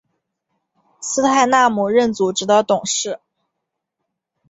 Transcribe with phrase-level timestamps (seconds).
[0.99, 3.19] 斯泰纳姆任组织的董事。